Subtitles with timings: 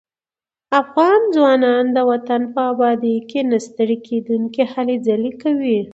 [0.81, 5.79] افغان ځوانان د وطن په ابادۍ کې نه ستړي کېدونکي هلې ځلې کوي.